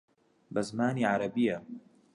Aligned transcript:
بە 0.53 0.61
زمانی 0.67 1.03
عەرەبییە 1.11 1.57